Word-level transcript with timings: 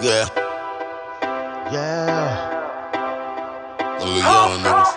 Yeah. 0.00 0.26
Yeah. 1.72 2.64
Them 3.78 4.00
little 4.00 4.18
young 4.18 4.58
niggas. 4.62 4.92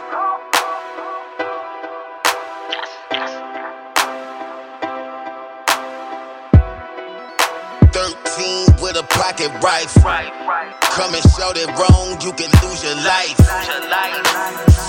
Thirteen 7.94 8.66
with 8.82 8.98
a 8.98 9.04
pocket 9.14 9.52
rifle. 9.62 10.02
Come 10.02 11.14
and 11.14 11.24
show 11.38 11.52
it 11.54 11.70
wrong, 11.78 12.18
you 12.22 12.34
can 12.34 12.50
lose 12.66 12.82
your 12.84 12.98
life. 13.06 13.38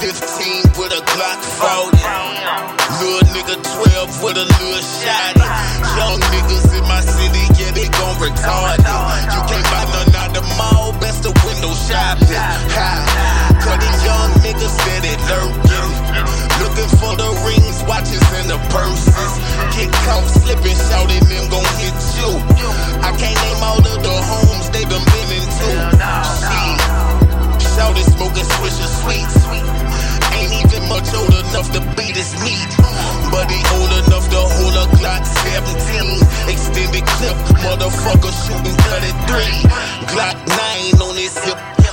Fifteen 0.01 0.65
with 0.81 0.93
a 0.97 1.03
Glock 1.05 1.41
40. 1.61 1.97
Little 2.99 3.29
nigga 3.37 3.57
12 3.61 4.25
with 4.25 4.37
a 4.39 4.47
little 4.47 4.83
shot. 4.83 5.37
Young 5.97 6.21
niggas 6.33 6.79
in 6.79 6.88
Ha. 12.75 12.89
Cause 13.63 13.79
these 13.83 14.01
young 14.05 14.31
niggas 14.43 14.75
steady 14.75 15.15
lurking. 15.31 15.91
Looking 16.63 16.91
for 16.99 17.13
the 17.15 17.29
rings, 17.47 17.79
watches, 17.87 18.25
and 18.39 18.51
the 18.51 18.59
purses. 18.73 19.33
Get 19.75 19.91
caught 20.07 20.27
slipping, 20.27 20.79
shouting, 20.91 21.25
them 21.31 21.47
gon' 21.53 21.71
hit 21.79 21.97
you. 22.19 22.31
I 23.05 23.11
can't 23.15 23.39
name 23.39 23.61
all 23.63 23.79
of 23.79 23.99
the 24.03 24.17
homes 24.31 24.67
they 24.71 24.83
done 24.89 25.05
been 25.15 25.31
into. 25.39 25.69
Shit. 26.49 26.79
Shouting, 27.79 28.09
smoking, 28.15 28.49
swisher 28.59 28.91
sweet. 29.03 29.31
Ain't 30.39 30.53
even 30.55 30.83
much 30.89 31.09
old 31.15 31.35
enough 31.47 31.71
to 31.75 31.81
beat 31.95 32.17
his 32.17 32.35
meat. 32.43 32.71
But 33.31 33.51
he 33.51 33.61
old 33.79 33.93
enough 34.07 34.27
to 34.31 34.41
hold 34.41 34.75
a 34.75 34.87
Glock 34.99 35.25
17. 35.27 35.88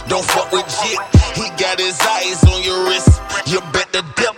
Don't 0.07 0.23
fuck 0.23 0.51
with 0.51 0.69
Jit. 0.69 1.01
He 1.33 1.49
got 1.57 1.79
his 1.79 1.97
eyes 1.99 2.43
on 2.45 2.61
your 2.61 2.85
wrist. 2.85 3.21
You 3.47 3.59
bet 3.73 3.89
the 3.91 4.05
dip. 4.15 4.37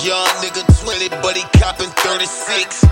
Young 0.00 0.32
nigga 0.40 0.64
20, 0.80 1.08
but 1.20 1.36
he 1.36 1.44
copping 1.60 1.92
36. 2.00 2.88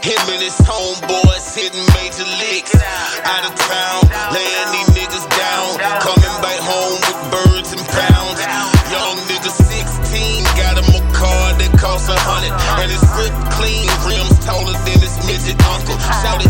Him 0.00 0.22
and 0.32 0.40
his 0.40 0.56
homeboys 0.64 1.44
hitting 1.52 1.84
major 1.92 2.24
licks. 2.40 2.72
Out 3.20 3.44
of 3.44 3.52
town, 3.52 4.00
laying 4.32 4.68
these 4.72 4.90
niggas 4.96 5.26
down. 5.28 5.76
Coming 6.00 6.34
back 6.40 6.60
home 6.64 6.96
with 7.04 7.20
birds 7.28 7.70
and 7.76 7.84
pounds. 7.84 8.40
Young 8.88 9.16
nigga 9.28 9.52
16, 9.52 10.44
got 10.56 10.80
him 10.80 10.88
a 10.88 11.02
car 11.12 11.52
that 11.60 11.72
costs 11.76 12.08
a 12.08 12.16
hundred. 12.16 12.54
And 12.80 12.88
his 12.88 13.04
rip 13.12 13.34
clean, 13.60 13.84
rims 14.08 14.40
taller 14.40 14.72
than 14.88 14.98
his 15.04 15.12
midget 15.28 15.60
uncle. 15.68 15.98
Shouted 16.24 16.45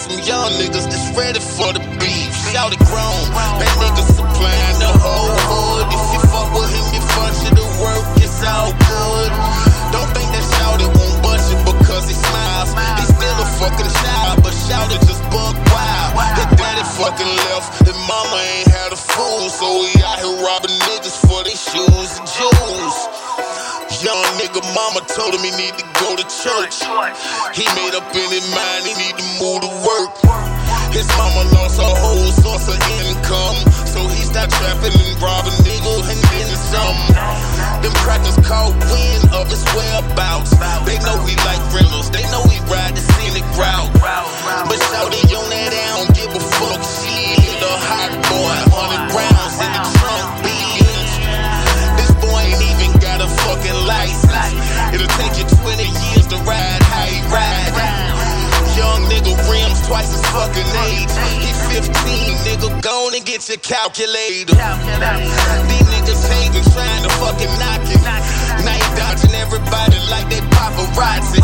some 0.00 0.18
young 0.24 0.50
niggas 0.52 0.88
that's 0.88 1.12
ready 1.16 1.40
for 1.40 1.72
the 1.76 1.80
beef. 2.00 2.32
Shouted 2.52 2.78
grown, 2.88 3.20
that 3.60 3.68
nigga 3.76 4.09
mama 24.80 25.00
told 25.06 25.34
him 25.34 25.42
he 25.44 25.52
need 25.60 25.76
to 25.76 25.84
go 26.00 26.16
to 26.16 26.24
church. 26.24 26.80
He 27.52 27.64
made 27.76 27.94
up 27.94 28.08
in 28.16 28.28
his 28.32 28.46
mind 28.54 28.86
he 28.88 28.94
need 28.96 29.16
to 29.20 29.26
move 29.36 29.60
to 29.60 29.70
work. 29.84 30.12
His 30.92 31.06
mama 31.20 31.42
lost 31.52 31.76
her 31.76 31.94
whole 32.00 32.32
source 32.42 32.68
of. 32.68 33.09
Twice 60.00 60.12
his 60.12 60.24
fucking 60.32 60.70
age. 60.88 61.12
He 61.44 61.52
15, 61.76 61.92
nigga, 62.46 62.82
go 62.82 63.06
on 63.06 63.14
and 63.14 63.24
get 63.24 63.48
your 63.48 63.58
calculator. 63.58 64.54
These 64.54 65.88
niggas 65.92 66.22
hating, 66.28 66.64
trying 66.72 67.02
to 67.04 67.10
fucking 67.20 67.52
knock 67.60 67.84
it. 67.84 68.00
Now 68.64 68.72
he 68.72 68.86
dodging 68.96 69.34
everybody 69.36 69.98
like 70.10 70.28
they 70.30 70.40
paparazzi. 70.50 71.40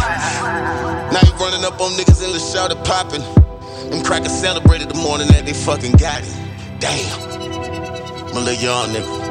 Now 1.12 1.20
he 1.20 1.30
running 1.42 1.64
up 1.64 1.80
on 1.80 1.92
niggas 1.92 2.24
in 2.24 2.32
the 2.32 2.40
shot 2.40 2.72
popping. 2.84 3.24
Them 3.90 4.02
crackers 4.02 4.32
celebrated 4.32 4.88
the 4.88 4.96
morning 4.96 5.28
that 5.28 5.44
they 5.46 5.52
fucking 5.52 5.92
got 5.92 6.22
it. 6.22 6.36
Damn. 6.80 7.22
I'm 8.28 8.36
a 8.36 8.40
little 8.40 8.62
young 8.62 8.90
nigga. 8.90 9.26